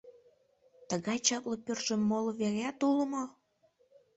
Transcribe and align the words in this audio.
—Тыгай 0.89 1.19
чапле 1.27 1.55
пӧртшӧ 1.65 1.95
моло 2.09 2.31
вереат 2.39 2.79
уло 2.87 3.05
мо? 3.11 3.23